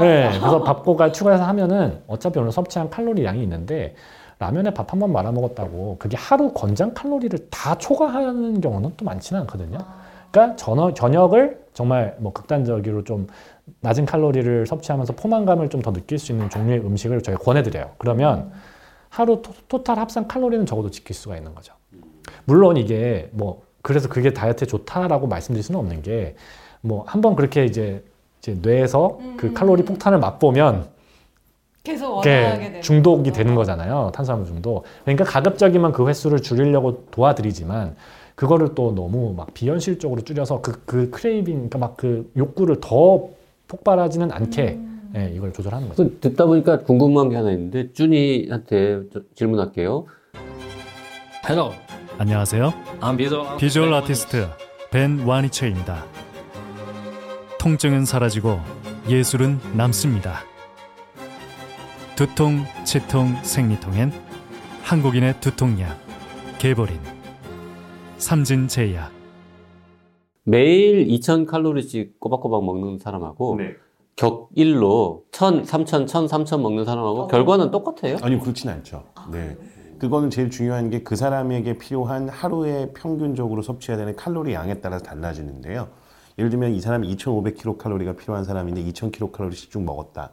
[0.00, 3.94] 네, 그래서 밥고가 추가해서 하면은 어차피 오늘 섭취한 칼로리 양이 있는데
[4.40, 9.42] 라면에 밥 한 번 말아 먹었다고 그게 하루 권장 칼로리를 다 초과하는 경우는 또 많지는
[9.42, 9.78] 않거든요.
[10.32, 13.26] 그러니까 저녁, 저녁을 정말 뭐 극단적으로 좀
[13.80, 17.90] 낮은 칼로리를 섭취하면서 포만감을 좀 더 느낄 수 있는 종류의 음식을 저희가 권해드려요.
[17.98, 18.52] 그러면
[19.10, 21.74] 하루 토, 토탈 합산 칼로리는 적어도 지킬 수가 있는 거죠.
[22.46, 26.34] 물론 이게 뭐 그래서 그게 다이어트에 좋다라고 말씀드릴 수는 없는 게
[26.86, 28.04] 뭐 한번 그렇게 이제,
[28.40, 29.54] 이제 뇌에서 그 음.
[29.54, 30.86] 칼로리 폭탄을 맛보면
[31.82, 33.32] 계속 원하게 중독이.
[33.32, 34.10] 되는 거잖아요.
[34.14, 34.84] 탄수화물 중독.
[35.04, 37.96] 그러니까 가급적이면 그 횟수를 줄이려고 도와드리지만
[38.34, 43.28] 그거를 또 너무 막 비현실적으로 줄여서 그, 그 craving, 그러니까 막 그 욕구를 더
[43.68, 45.12] 폭발하지는 않게 음.
[45.16, 46.02] 예, 이걸 조절하는 거죠.
[46.04, 50.06] 그 듣다 보니까 궁금한 게 하나 있는데 준이한테 저- 질문할게요.
[51.48, 51.72] Hello,
[52.18, 52.72] 안녕하세요.
[53.00, 54.48] I'm visual, 비주얼 아티스트
[54.90, 56.04] 벤 와니체입니다.
[57.60, 58.58] 통증은 사라지고
[59.08, 60.40] 예술은 남습니다.
[62.16, 64.12] 두통, 치통, 생리통엔
[64.82, 65.96] 한국인의 두통약
[66.58, 66.98] 개보린
[68.24, 69.12] 삼진제약
[70.44, 73.74] 매일 2000칼로리씩 꼬박꼬박 먹는 사람하고 네.
[74.16, 77.26] 격일로 1000, 3000, 1000, 3000 먹는 사람하고 어.
[77.26, 78.16] 결과는 똑같아요?
[78.22, 79.04] 아니 그렇진 않죠.
[79.30, 79.58] 네.
[79.98, 85.88] 그거는 제일 중요한 게 그 사람에게 필요한 하루에 평균적으로 섭취해야 되는 칼로리 양에 따라서 달라지는데요.
[86.38, 90.30] 예를 들면 이 사람이 2,500kcal가 필요한 사람인데 2,000kcal씩 쭉 먹었다.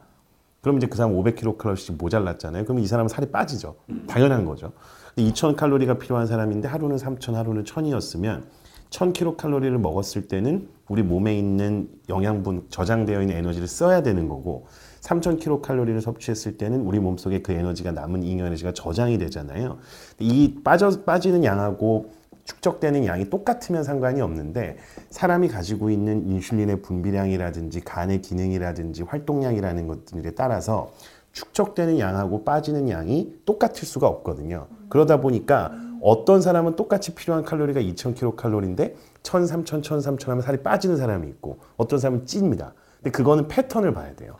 [0.62, 2.64] 그럼 이제 그 사람 500kcal씩 모자랐잖아요.
[2.64, 3.74] 그럼 이 사람은 살이 빠지죠.
[4.06, 4.72] 당연한 거죠.
[5.16, 8.44] 2,000 칼로리가 필요한 사람인데 하루는 3,000, 하루는 1,000이었으면
[8.90, 14.66] 1,000kcal를 먹었을 때는 우리 몸에 있는 영양분 저장되어 있는 에너지를 써야 되는 거고
[15.00, 19.78] 3,000kcal를 섭취했을 때는 우리 몸속에 그 에너지가 남은 잉여 에너지가 저장이 되잖아요.
[20.18, 22.12] 이 빠져 빠지는 양하고
[22.44, 24.76] 축적되는 양이 똑같으면 상관이 없는데
[25.10, 30.92] 사람이 가지고 있는 인슐린의 분비량이라든지 간의 기능이라든지 활동량이라는 것들에 따라서
[31.32, 34.66] 축적되는 양하고 빠지는 양이 똑같을 수가 없거든요.
[34.92, 41.26] 그러다 보니까 어떤 사람은 똑같이 필요한 칼로리가 2,000kcal인데 1,000, 3,000, 1,300 하면 살이 빠지는 사람이
[41.28, 42.74] 있고 어떤 사람은 찝니다.
[42.98, 44.34] 근데 그거는 패턴을 봐야 돼요.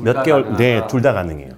[0.00, 1.52] 몇 개월, 네, 둘 다 가능해요.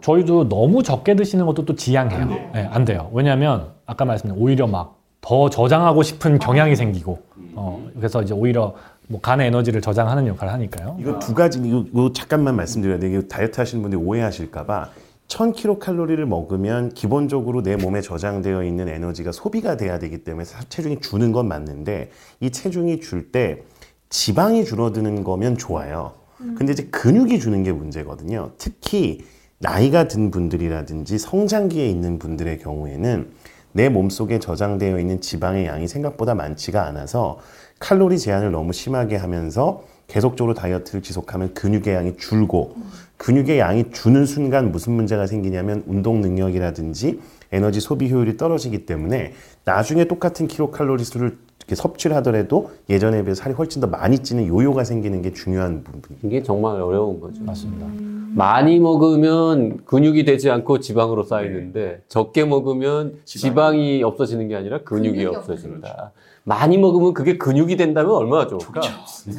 [0.00, 2.26] 저희도 너무 적게 드시는 것도 또 지양해요.
[2.54, 3.10] 네, 안 돼요.
[3.12, 7.18] 왜냐하면 아까 말씀드린 오히려 막 더 저장하고 싶은 경향이 생기고
[7.54, 8.74] 어, 그래서 이제 오히려
[9.08, 10.96] 뭐 간의 에너지를 저장하는 역할을 하니까요.
[11.00, 13.18] 이거 두 가지 이거, 이거 잠깐만 말씀드려야 돼요.
[13.18, 14.88] 이거 다이어트 하시는 분들이 오해하실까봐
[15.28, 21.32] 1000kcal를 먹으면 기본적으로 내 몸에 저장되어 있는 에너지가 소비가 돼야 되기 때문에 사- 체중이 주는
[21.32, 22.10] 건 맞는데
[22.40, 23.62] 이 체중이 줄 때
[24.10, 26.14] 지방이 줄어드는 거면 좋아요.
[26.56, 28.52] 근데 이제 근육이 주는 게 문제거든요.
[28.56, 29.24] 특히
[29.58, 33.30] 나이가 든 분들이라든지 성장기에 있는 분들의 경우에는
[33.72, 37.38] 내 몸속에 저장되어 있는 지방의 양이 생각보다 많지가 않아서
[37.80, 42.76] 칼로리 제한을 너무 심하게 하면서 계속적으로 다이어트를 지속하면 근육의 양이 줄고
[43.18, 47.20] 근육의 양이 주는 순간 무슨 문제가 생기냐면 운동 능력이라든지
[47.52, 49.32] 에너지 소비 효율이 떨어지기 때문에
[49.64, 54.84] 나중에 똑같은 킬로칼로리 수를 이렇게 섭취를 하더라도 예전에 비해서 살이 훨씬 더 많이 찌는 요요가
[54.84, 56.26] 생기는 게 중요한 부분입니다.
[56.26, 57.42] 이게 정말 어려운 거죠.
[57.42, 57.86] 맞습니다.
[58.34, 65.36] 많이 먹으면 근육이 되지 않고 지방으로 쌓이는데 적게 먹으면 지방이 없어지는 게 아니라 근육이, 근육이
[65.36, 66.12] 없어진다.
[66.44, 68.80] 많이 먹으면 그게 근육이 된다면 얼마나 좋을까?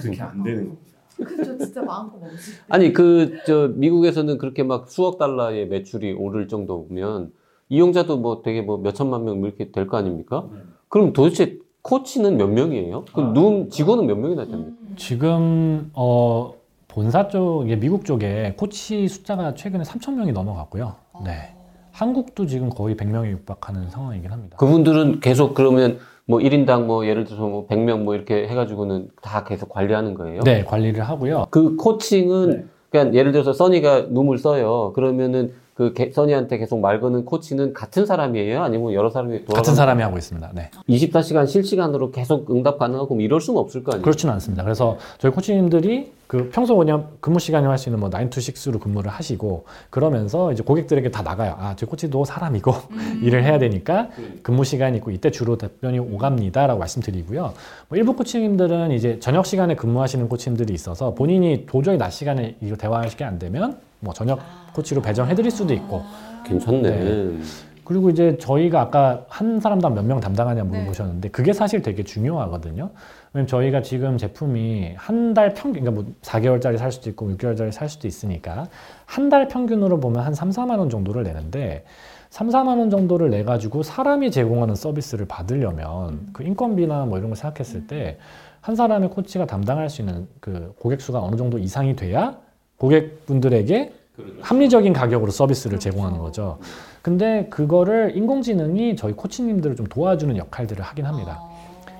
[0.01, 0.88] 그렇게 안 되는 거예요.
[1.23, 2.36] 그죠, 진짜 마음껏 먹지.
[2.69, 7.32] 아니 그 저 미국에서는 그렇게 막 수억 달러의 매출이 오를 정도면
[7.69, 10.47] 이용자도 뭐 되게 뭐 몇천만 명 이렇게 될 거 아닙니까?
[10.88, 13.05] 그럼 도대체 코치는 몇 명이에요?
[13.13, 14.71] 그눈 직원은 몇 명이나 됩니까?
[14.97, 16.53] 지금 어,
[16.88, 20.95] 본사 쪽, 미국 쪽에 코치 숫자가 최근에 3천 명이 넘어갔고요.
[21.23, 21.55] 네.
[21.91, 24.58] 한국도 지금 거의 100명에 육박하는 상황이긴 합니다.
[24.58, 29.67] 그분들은 계속 그러면 뭐 1인당 뭐 예를 들어서 뭐 100명 뭐 이렇게 해가지고는 다 계속
[29.67, 30.41] 관리하는 거예요?
[30.41, 31.47] 네, 관리를 하고요.
[31.49, 34.93] 그 코칭은 그냥 예를 들어서 써니가 룸을 써요.
[34.93, 38.61] 그러면은 그 개- 써니한테 계속 말 거는 코치는 같은 사람이에요?
[38.61, 40.51] 아니면 여러 사람이 돌아 같은 사람이 하고 있습니다.
[40.53, 40.71] 네.
[40.89, 44.01] 24시간 실시간으로 계속 응답 가능하고 뭐 이럴 수는 없을 거 아니에요?
[44.03, 44.61] 그렇지는 않습니다.
[44.65, 49.09] 그래서 저희 코치님들이 그 평소 그냥 근무 시간이 할수 있는 뭐 9 to 6로 근무를
[49.09, 51.55] 하시고 그러면서 이제 고객들에게 다 나가요.
[51.57, 52.73] 아, 저희 코치도 사람이고
[53.23, 54.09] 일을 해야 되니까
[54.43, 57.53] 근무 시간이 있고 이때 주로 답변이 오갑니다라고 말씀드리고요.
[57.87, 63.09] 뭐 일부 코치님들은 이제 저녁 시간에 근무하시는 코치님들이 있어서 본인이 도저히 낮 시간에 이거 대화할
[63.09, 64.39] 시간이 안 되면 뭐 저녁
[64.79, 66.03] 코치로 배정해 드릴 수도 있고
[66.45, 66.81] 괜찮네.
[66.81, 67.37] 네.
[67.83, 72.91] 그리고 이제 저희가 아까 한 사람당 몇 명 담당하냐 물어보셨는데 그게 사실 되게 중요하거든요.
[73.33, 77.89] 왜냐면 저희가 지금 제품이 한 달 평균, 그러니까 뭐 4개월짜리 살 수도 있고 6개월짜리 살
[77.89, 78.67] 수도 있으니까
[79.05, 81.83] 한 달 평균으로 보면 한 3, 4만 원 정도를 내는데
[82.29, 87.35] 3, 4만 원 정도를 내 가지고 사람이 제공하는 서비스를 받으려면 그 인건비나 뭐 이런 걸
[87.37, 88.17] 생각했을 때
[88.61, 92.35] 한 사람의 코치가 담당할 수 있는 그 고객 수가 어느 정도 이상이 돼야
[92.77, 93.93] 고객분들에게
[94.41, 96.60] 합리적인 가격으로 서비스를 제공하는 거죠.
[97.01, 101.41] 근데 그거를 인공지능이 저희 코치님들을 좀 도와주는 역할들을 하긴 합니다.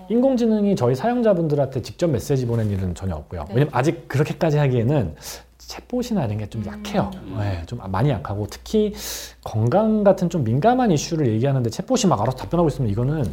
[0.10, 3.42] 인공지능이 저희 사용자분들한테 직접 메시지 보낸 일은 전혀 없고요.
[3.42, 3.48] 네.
[3.54, 5.16] 왜냐면 아직 그렇게까지 하기에는
[5.60, 7.12] 챗봇이나 이런 게 좀 약해요.
[7.38, 8.94] 네, 좀 많이 약하고 특히
[9.44, 13.24] 건강 같은 좀 민감한 이슈를 얘기하는데 챗봇이 막 알아서 답변하고 있으면 이거는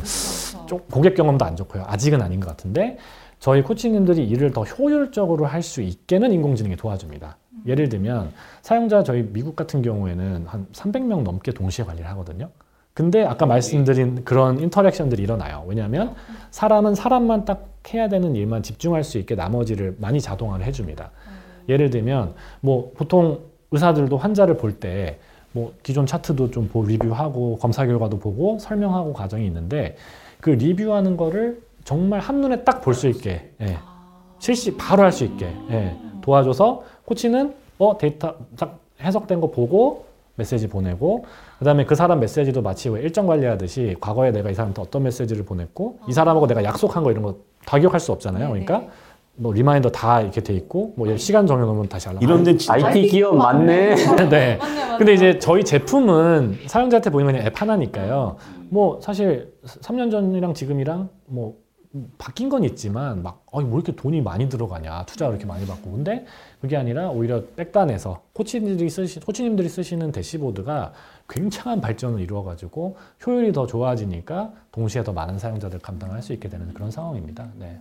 [0.66, 1.84] 좀 고객 경험도 안 좋고요.
[1.86, 2.98] 아직은 아닌 것 같은데
[3.40, 7.38] 저희 코치님들이 일을 더 효율적으로 할 수 있게는 인공지능이 도와줍니다.
[7.66, 8.30] 예를 들면
[8.62, 12.48] 사용자 저희 미국 같은 경우에는 한 300명 넘게 동시에 관리를 하거든요.
[12.94, 15.64] 근데 아까 말씀드린 그런 인터랙션들이 일어나요.
[15.66, 16.14] 왜냐하면
[16.50, 21.10] 사람은 사람만 딱 해야 되는 일만 집중할 수 있게 나머지를 많이 자동화를 해줍니다.
[21.68, 25.18] 예를 들면 뭐 보통 의사들도 환자를 볼 때
[25.52, 29.96] 뭐 기존 차트도 좀 보- 리뷰하고 검사 결과도 보고 설명하고 과정이 있는데
[30.42, 33.78] 그 리뷰하는 거를 정말 한눈에 딱 볼 수 있게 예.
[34.38, 35.96] 실시 바로 할 수 있게 예.
[36.20, 40.04] 도와줘서 코치는 어 데이터 딱 해석된 거 보고
[40.36, 41.24] 메시지 보내고
[41.58, 45.98] 그다음에 그 사람 메시지도 마치 왜 일정 관리하듯이 과거에 내가 이 사람한테 어떤 메시지를 보냈고
[46.08, 48.48] 이 사람하고 내가 약속한 거 이런 거 다 기억할 수 없잖아요.
[48.50, 48.84] 그러니까
[49.34, 52.22] 뭐 reminder 다 이렇게 돼 있고 뭐 시간 정해놓으면 다시 알람.
[52.22, 53.94] 이런데 진짜 IT 기업 맞네.
[54.30, 54.56] 네.
[54.56, 54.98] 맞네, 맞네.
[54.98, 58.36] 근데 이제 저희 제품은 사용자한테 그냥 앱 하나니까요.
[58.70, 61.56] 뭐 사실 3년 전이랑 지금이랑 뭐
[62.18, 66.24] 바뀐 건 있지만 막 어이 뭐 이렇게 돈이 많이 들어가냐 투자를 이렇게 많이 받고 근데
[66.60, 70.92] 그게 아니라 오히려 back단에서 코치님들이 쓰시 코치님들이 쓰시는 dashboard가
[71.28, 76.90] 굉장한 발전을 이루어가지고 효율이 더 좋아지니까 동시에 더 많은 사용자들 감당할 수 있게 되는 그런
[76.90, 77.48] 상황입니다.
[77.58, 77.80] 네.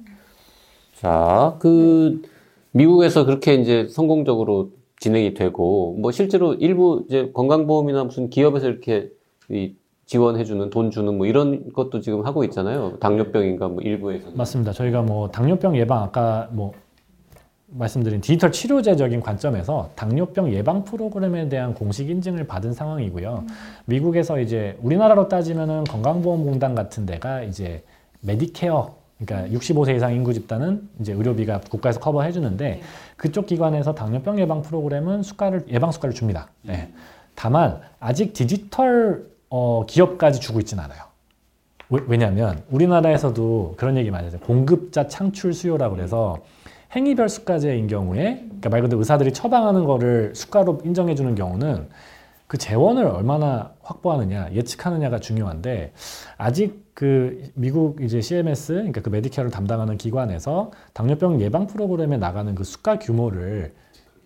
[0.95, 2.21] 자, 그
[2.71, 9.10] 미국에서 그렇게 이제 성공적으로 진행이 되고 뭐 실제로 일부 이제 건강보험이나 무슨 기업에서 이렇게
[9.49, 9.75] 이
[10.06, 12.98] 지원해주는 돈 주는 뭐 이런 것도 지금 하고 있잖아요.
[13.00, 14.30] 당뇨병인가 뭐 일부에서.
[14.34, 14.72] 맞습니다.
[14.72, 16.74] 저희가 뭐 당뇨병 예방 아까 뭐
[17.68, 23.44] 말씀드린 디지털 치료제적인 관점에서 당뇨병 예방 프로그램에 대한 공식 인증을 받은 상황이고요.
[23.86, 27.84] 미국에서 이제 우리나라로 따지면은 건강보험공단 같은 데가 이제
[28.22, 32.82] 메디케어 그러니까 65세 이상 인구 집단은 이제 의료비가 국가에서 커버해 주는데
[33.18, 36.50] 그쪽 기관에서 당뇨병 예방 프로그램은 수가를 예방 수가를 줍니다.
[36.62, 36.91] 네.
[37.34, 39.26] 다만 아직 디지털
[39.58, 41.00] 어, 기업까지 주고 있지는 않아요.
[41.89, 44.38] 왜- 왜냐하면 우리나라에서도 그런 얘기 많이 하죠.
[44.39, 46.39] 공급자 창출 수요라고 그래서
[46.94, 51.88] 행위별 수가제인 경우에 그러니까 말 그대로 의사들이 처방하는 거를 수가로 인정해 주는 경우는
[52.48, 55.94] 그 재원을 얼마나 확보하느냐 예측하느냐가 중요한데
[56.38, 62.63] 아직 그 미국 이제 CMS 그러니까 그 메디케어를 담당하는 기관에서 당뇨병 예방 프로그램에 나가는 그
[62.65, 63.74] 수가 규모를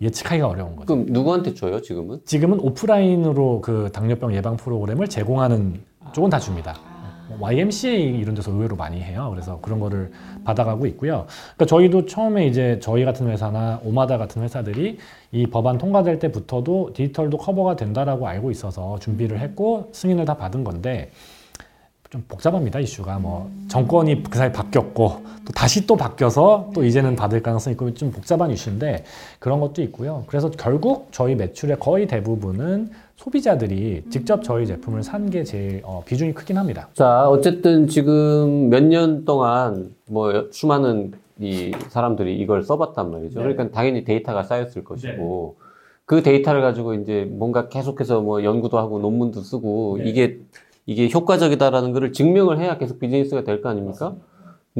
[0.02, 0.86] 예측하기가 어려운 거죠.
[0.86, 2.22] 그럼 누구한테 줘요 지금은?
[2.26, 5.82] 지금은 오프라인으로 그 당뇨병 예방 프로그램을 제공하는
[6.14, 6.76] 쪽은 다 줍니다.
[7.28, 9.28] 뭐 YMCA 이런 데서 의외로 많이 해요.
[9.32, 10.12] 그래서 그런 거를
[10.44, 11.28] 받아가고 있고요.
[11.56, 14.98] 그러니까 저희도 처음에 이제 저희 같은 회사나 오마다 같은 회사들이
[15.32, 21.12] 이 법안 통과될 때부터도 디지털도 커버가 된다라고 알고 있어서 준비를 했고 승인을 다 받은 건데
[22.10, 25.10] 좀 복잡합니다 이슈가 뭐 정권이 그 사이 바뀌었고
[25.46, 29.04] 또 다시 또 바뀌어서 또 이제는 받을 가능성이 있고 좀 복잡한 이슈인데
[29.38, 30.24] 그런 것도 있고요.
[30.26, 36.34] 그래서 결국 저희 매출의 거의 대부분은 소비자들이 직접 저희 제품을 산 게 제일 어, 비중이
[36.34, 36.88] 크긴 합니다.
[36.94, 43.40] 자, 어쨌든 지금 몇 년 동안 뭐 여- 수많은 이 사람들이 이걸 써봤단 말이죠.
[43.40, 45.58] 그러니까 당연히 데이터가 쌓였을 것이고
[46.06, 50.40] 그 데이터를 가지고 이제 뭔가 계속해서 뭐 연구도 하고 논문도 쓰고 이게
[50.90, 54.16] 이게 효과적이다라는 것을 증명을 해야 계속 비즈니스가 될 거 아닙니까?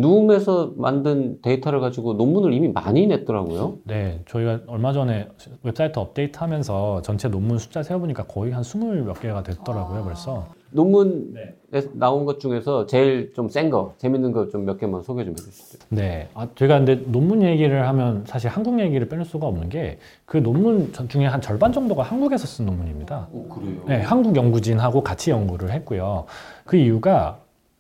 [0.02, 3.78] 누움에서 만든 데이터를 가지고 논문을 이미 많이 냈더라고요.
[3.84, 5.28] 네, 저희가 얼마 전에
[5.64, 10.04] 웹사이트 업데이트하면서 전체 논문 숫자 세어보니까 거의 한 스물 몇 개가 됐더라고요.
[10.04, 10.46] 벌써.
[10.72, 11.56] 논문에
[11.94, 15.80] 나온 것 중에서 제일 좀 센 거, 재밌는 거 좀 몇 개만 소개 좀 해주시죠.
[15.90, 20.38] 네, 아, 제가 근데 논문 얘기를 하면 사실 한국 얘기를 빼놓을 수가 없는 게 그
[20.38, 23.28] 논문 전- 중에 한 절반 정도가 한국에서 쓴 논문입니다.
[23.32, 23.82] 그래요?
[23.88, 26.26] 네, 한국 연구진하고 같이 연구를 했고요.
[26.66, 27.40] 그 이유가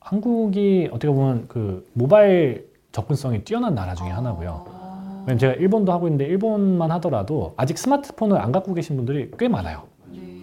[0.10, 4.65] 한국이 어떻게 보면 그 모바일 접근성이 뛰어난 나라 중에 하나고요.
[5.19, 9.84] 왜냐면 제가 일본도 하고 있는데 일본만 하더라도 아직 스마트폰을 안 갖고 계신 분들이 꽤 많아요.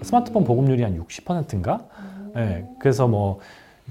[0.02, 1.80] 스마트폰 보급률이 한 60%인가?
[2.36, 3.40] 네, 그래서 뭐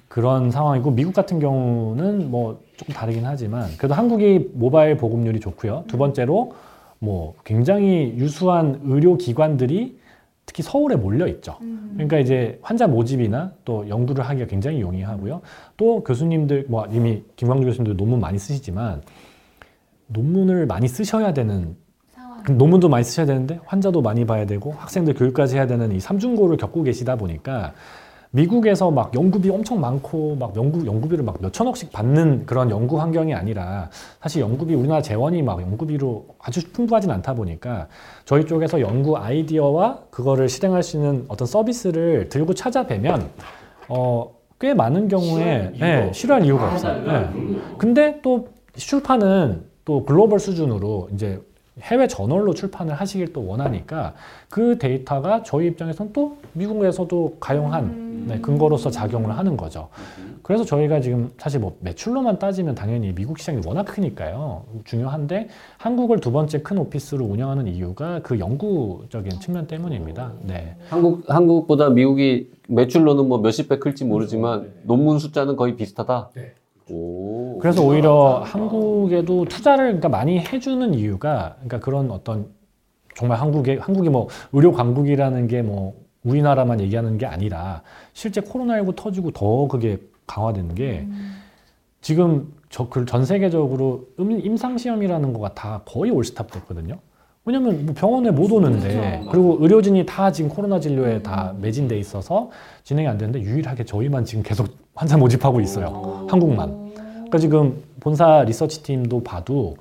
[0.07, 5.83] 그런 상황이고 미국 같은 경우는 뭐 조금 다르긴 하지만 그래도 한국이 모바일 보급률이 좋고요.
[5.87, 6.53] 두 번째로
[6.99, 9.99] 뭐 굉장히 유수한 의료 기관들이
[10.45, 11.57] 특히 서울에 몰려 있죠.
[11.93, 15.41] 그러니까 이제 환자 모집이나 또 연구를 하기가 굉장히 용이하고요.
[15.77, 19.01] 또 교수님들 뭐 이미 김광주 교수님도 논문 많이 쓰시지만
[20.07, 21.75] 논문을 많이 쓰셔야 되는
[22.45, 26.57] 그 논문도 많이 쓰셔야 되는데 환자도 많이 봐야 되고 학생들 교육까지 해야 되는 이 삼중고를
[26.57, 27.73] 겪고 계시다 보니까
[28.35, 33.89] 미국에서 막 연구비 엄청 많고 막 연구 연구비를 막 몇천억씩 받는 그런 연구 환경이 아니라
[34.21, 37.87] 사실 연구비 우리나라 재원이 막 연구비로 아주 풍부하진 않다 보니까
[38.25, 43.29] 저희 쪽에서 연구 아이디어와 그거를 실행할 수 있는 어떤 서비스를 들고 찾아뵈면
[43.87, 47.03] 어, 꽤 많은 경우에 네, 싫어할 이유가 없어요.
[47.07, 47.29] 네.
[47.77, 51.41] 근데 또 출판은 또 글로벌 수준으로 이제
[51.81, 54.13] 해외 저널로 출판을 하시길 또 원하니까
[54.49, 59.89] 그 데이터가 저희 입장에서는 또 미국에서도 가용한 네, 근거로서 작용을 하는 거죠.
[60.41, 64.63] 그래서 저희가 지금 사실 뭐 매출로만 따지면 당연히 미국 시장이 워낙 크니까요.
[64.83, 70.33] 중요한데 한국을 두 번째 큰 오피스로 운영하는 이유가 그 연구적인 측면 때문입니다.
[70.43, 70.75] 네.
[70.89, 76.29] 한국 한국보다 미국이 매출로는 뭐 몇십 배 클지 모르지만 논문 숫자는 거의 비슷하다.
[76.91, 77.57] 오.
[77.59, 82.47] 그래서 오히려 한국에도 투자를 그러니까 많이 해주는 이유가 그러니까 그런 어떤
[83.15, 87.81] 정말 한국의 한국이 뭐 의료 강국이라는 게뭐 우리나라만 얘기하는 게 아니라
[88.13, 91.07] 실제 코로나19 터지고 더 그게 강화되는 게
[92.01, 96.97] 지금 저그전 세계적으로 음, 임상 시험이라는 거가 다 거의 올스탑 됐거든요.
[97.45, 102.49] 왜냐면 뭐 병원에 못 오는데 그리고 의료진이 다 지금 코로나 진료에 다 매진돼 있어서
[102.83, 106.25] 진행이 안 되는데 유일하게 저희만 지금 계속 환자 모집하고 있어요.
[106.27, 106.93] 한국만.
[106.95, 109.77] 그러니까 지금 본사 리서치 팀도 봐도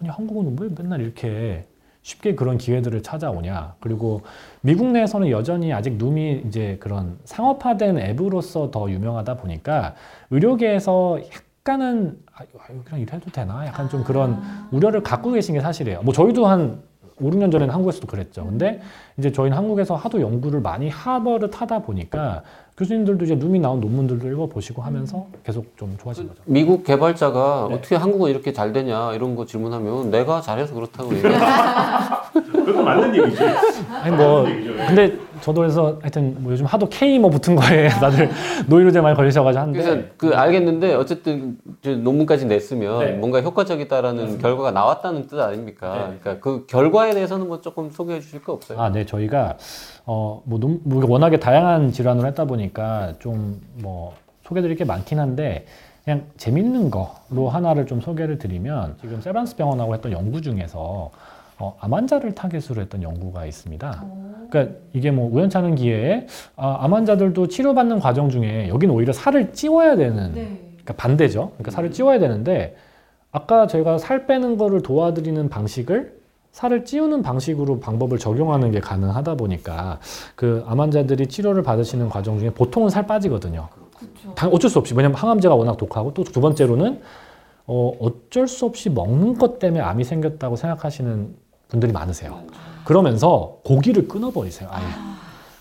[0.00, 1.64] 아니 한국은 왜 맨날 이렇게
[2.02, 3.76] 쉽게 그런 기회들을 찾아오냐.
[3.80, 4.22] 그리고
[4.60, 9.94] 미국 내에서는 여전히 아직 룸이 이제 그런 상업화된 앱으로서 더 유명하다 보니까
[10.30, 11.20] 의료계에서
[11.60, 12.42] 약간은 아,
[12.84, 13.66] 그냥 이래도 되나?
[13.66, 16.02] 약간 좀 그런 우려를 갖고 계신 게 사실이에요.
[16.02, 16.82] 뭐 저희도 한
[17.20, 18.44] 5, 6년 전에는 한국에서도 그랬죠.
[18.44, 18.80] 근데
[19.18, 22.42] 이제 저희는 한국에서 하도 연구를 많이 하버릇 하다 보니까
[22.76, 26.40] 교수님들도 이제 룸이 나온 논문들도 읽어보시고 하면서 계속 좀 좋아진 거죠.
[26.46, 27.74] 미국 개발자가 네.
[27.74, 31.32] 어떻게 한국은 이렇게 잘 되냐 이런 거 질문하면 내가 잘해서 그렇다고 얘기해.
[32.32, 33.44] 그것도 맞는 얘기죠.
[34.02, 38.30] 아니 뭐 근데 저도 그래서 하여튼 뭐 요즘 하도 K 뭐 붙은 거에 다들
[38.68, 43.12] 노이로제 많이 걸리셔가지고 그래서 하는데 그 알겠는데 어쨌든 논문까지 냈으면 네.
[43.12, 46.12] 뭔가 효과적이다라는 결과가 나왔다는 뜻 아닙니까?
[46.20, 48.80] 그러니까 그 결과에 대해서는 뭐 조금 소개해 주실 거 없어요?
[48.80, 49.56] 아, 네, 저희가
[50.06, 55.64] 어, 뭐, 논- 뭐 워낙에 다양한 질환을 했다 보니까 좀 뭐 소개드릴 게 많긴 한데
[56.04, 61.10] 그냥 재밌는 거로 하나를 좀 소개를 드리면 지금 세브란스 병원하고 했던 연구 중에서
[61.62, 64.04] 어, 암 환자를 타겟으로 했던 연구가 있습니다.
[64.50, 69.94] 그러니까 이게 뭐 우연찮은 기회에 아, 암 환자들도 치료받는 과정 중에 여기는 오히려 살을 찌워야
[69.94, 70.32] 되는
[70.72, 71.50] 그러니까 반대죠.
[71.50, 72.74] 그러니까 살을 찌워야 되는데
[73.30, 76.20] 아까 저희가 살 빼는 거를 도와드리는 방식을
[76.50, 80.00] 살을 찌우는 방식으로 방법을 적용하는 게 가능하다 보니까
[80.34, 83.68] 그 암 환자들이 치료를 받으시는 과정 중에 보통은 살 빠지거든요.
[84.34, 87.00] 당- 어쩔 수 없이 왜냐면 항암제가 워낙 독하고 또 두 번째로는
[87.68, 91.41] 어, 어쩔 수 없이 먹는 것 때문에 암이 생겼다고 생각하시는
[91.72, 92.40] 분들이 많으세요.
[92.84, 94.68] 그러면서 고기를 끊어버리세요.
[94.70, 94.84] 아예.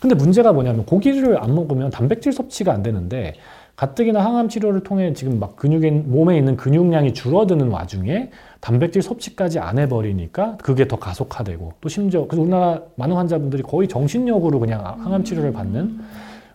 [0.02, 3.34] 근데 문제가 뭐냐면 고기를 안 먹으면 단백질 섭취가 안 되는데
[3.78, 9.80] 가뜩이나 항암 치료를 통해 지금 막 근육에 몸에 있는 근육량이 줄어드는 와중에 단백질 섭취까지 안
[9.80, 15.54] 해버리니까 그게 더 가속화되고 또 심지어 그래서 우리나라 많은 환자분들이 거의 정신력으로 그냥 항암 치료를
[15.54, 16.00] 받는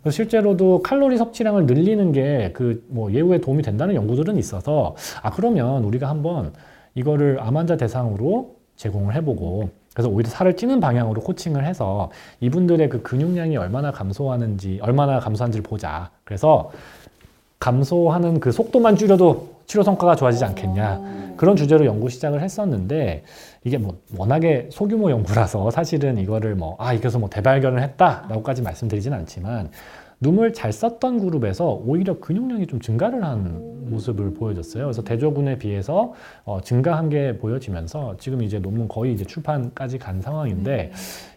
[0.03, 5.85] 그래서 실제로도 칼로리 섭취량을 늘리는 게 그 뭐 예후에 도움이 된다는 연구들은 있어서 아 그러면
[5.85, 6.53] 우리가 한번
[6.95, 12.11] 이거를 암 환자 대상으로 제공을 해보고 그래서 오히려 살을 찌는 방향으로 코칭을 해서
[12.41, 16.11] 이분들의 그 근육량이 얼마나 감소하는지 얼마나 감소한지를 보자.
[16.25, 16.71] 그래서
[17.59, 21.35] 감소하는 그 속도만 줄여도 치료 성과가 좋아지지 않겠냐.
[21.37, 23.25] 그런 주제로 연구 시작을 했었는데
[23.65, 29.71] 이게 뭐 워낙에 소규모 연구라서 사실은 이거를 뭐 아 이겨서 뭐 대발견을 했다라고까지 말씀드리진 않지만
[30.21, 34.85] 눔을 잘 썼던 그룹에서 오히려 근육량이 좀 증가를 한 모습을 보여줬어요.
[34.85, 40.91] 그래서 대조군에 비해서 어, 증가한 게 보여지면서 지금 이제 논문 거의 이제 출판까지 간 상황인데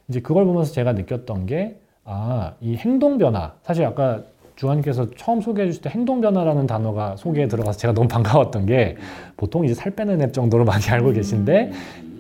[0.07, 3.53] 이제 그걸 보면서 제가 느꼈던 게 아, 이 행동 변화.
[3.61, 4.23] 사실 아까
[4.55, 8.97] 주한님께서 처음 소개해 주실 때 행동 변화라는 단어가 소개에 들어가서 제가 너무 반가웠던 게
[9.37, 11.71] 보통 이제 살 빼는 앱 정도로 많이 알고 계신데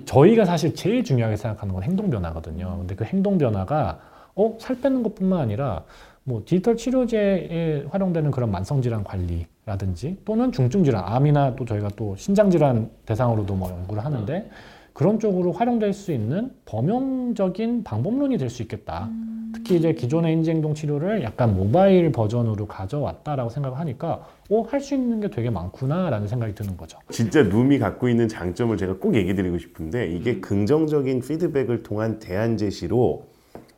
[0.05, 2.77] 저희가 사실 제일 중요하게 생각하는 건 행동 변화거든요.
[2.79, 3.99] 근데 그 행동 변화가
[4.35, 5.83] 어, 살 빼는 것뿐만 아니라
[6.29, 12.15] 뭐 디지털 치료제에 활용되는 그런 만성 질환 관리라든지 또는 중증 질환, 암이나 또 저희가 또
[12.17, 14.47] 신장 질환 대상으로도 뭐 연구를 하는데
[14.93, 19.09] 그런 쪽으로 활용될 수 있는 범용적인 방법론이 될 수 있겠다.
[19.55, 25.21] 특히 이제 기존의 인지행동 치료를 약간 모바일 버전으로 가져왔다라고 생각을 하니까 어, 할 수 있는
[25.21, 26.99] 게 되게 많구나라는 생각이 드는 거죠.
[27.09, 32.57] 진짜 룸이 갖고 있는 장점을 제가 꼭 얘기 드리고 싶은데 이게 긍정적인 피드백을 통한 대안
[32.57, 33.28] 제시로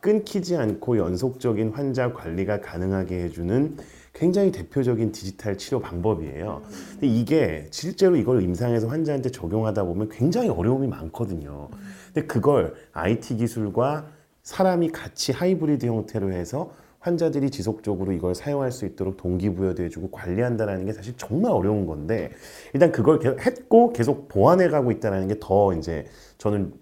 [0.02, 3.78] 끊기지 않고 연속적인 환자 관리가 가능하게 해주는
[4.14, 6.64] 굉장히 대표적인 디지털 치료 방법이에요.
[6.94, 11.70] 근데 이게 실제로 이걸 임상에서 환자한테 적용하다 보면 굉장히 어려움이 많거든요.
[12.14, 14.08] 근데 그걸 IT 기술과
[14.44, 21.14] 사람이 같이 하이브리드 형태로 해서 환자들이 지속적으로 이걸 사용할 수 있도록 동기부여돼주고 관리한다는 게 사실
[21.18, 22.32] 정말 어려운 건데
[22.74, 26.06] 일단 그걸 계속 했고 계속 보완해 가고 있다는 게 더 이제
[26.38, 26.74] 저는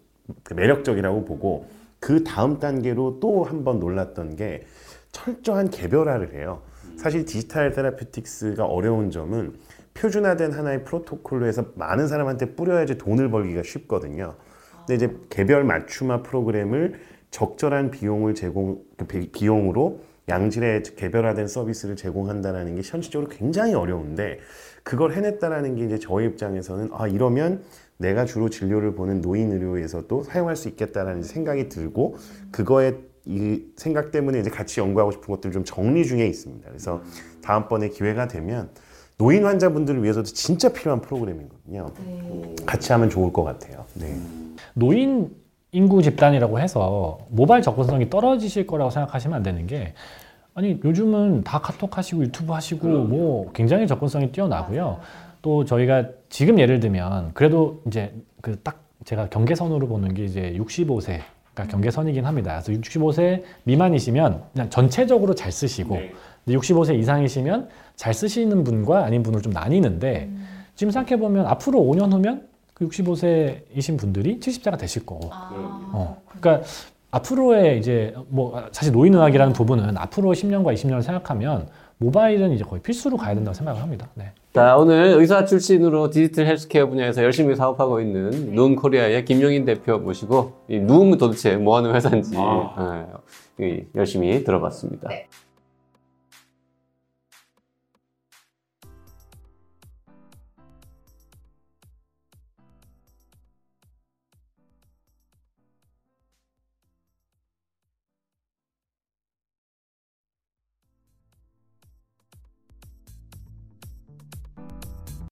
[0.43, 1.65] 그 매력적이라고 보고
[1.99, 4.63] 그 다음 단계로 또 한 번 놀랐던 게
[5.11, 6.61] 철저한 개별화를 해요.
[6.97, 9.53] 사실 디지털 테라피틱스가 어려운 점은
[9.93, 14.35] 표준화된 하나의 프로토콜로 해서 많은 사람한테 뿌려야지 돈을 벌기가 쉽거든요.
[14.79, 16.99] 근데 이제 개별 맞춤화 프로그램을
[17.31, 24.39] 적절한 비용을 제공 그 비- 비용으로 양질의 개별화된 서비스를 제공한다는 게 현실적으로 굉장히 어려운데
[24.83, 27.63] 그걸 해냈다라는 게 이제 저희 입장에서는 아 이러면
[27.99, 32.15] 내가 주로 진료를 보는 노인 의료에서도 사용할 수 있겠다라는 생각이 들고
[32.49, 36.67] 그거에 이 생각 때문에 이제 같이 연구하고 싶은 것들 좀 정리 중에 있습니다.
[36.67, 37.01] 그래서
[37.43, 38.69] 다음번에 기회가 되면
[39.17, 41.91] 노인 환자분들을 위해서도 진짜 필요한 프로그램이거든요.
[42.65, 43.85] 같이 하면 좋을 것 같아요.
[43.95, 44.17] 네.
[44.73, 45.35] 노인
[45.73, 49.93] 인구 집단이라고 해서 모바일 접근성이 떨어지실 거라고 생각하시면 안 되는 게
[50.53, 54.99] 아니 요즘은 다 카톡 하시고 유튜브 하시고 뭐 굉장히 접근성이 뛰어나고요.
[55.41, 61.21] 또 저희가 지금 예를 들면 그래도 이제 그 딱 제가 경계선으로 보는 게 이제 65세
[61.53, 62.61] 그러니까 경계선이긴 합니다.
[62.63, 65.95] 그래서 65세 미만이시면 그냥 전체적으로 잘 쓰시고
[66.45, 70.29] 근데 65세 이상이시면 잘 쓰시는 분과 아닌 분을 좀 나뉘는데
[70.75, 75.29] 지금 생각해 보면 앞으로 5년 후면 그 65세이신 분들이 70세가 되실 거고.
[75.31, 76.21] 어.
[76.39, 76.65] 그러니까
[77.11, 81.67] 앞으로의 이제 뭐 사실 노인의학이라는 부분은 앞으로 10년과 20년을 생각하면
[81.99, 84.09] 모바일은 이제 거의 필수로 가야 된다고 생각을 합니다.
[84.15, 84.31] 네.
[84.53, 90.53] 자, 오늘 의사 출신으로 디지털 헬스케어 분야에서 열심히 사업하고 있는 누움 코리아의 김용인 대표 모시고
[90.69, 92.35] 이 누움은 도대체 뭐 하는 회사인지
[93.61, 95.09] 예, 이 열심히 들어봤습니다.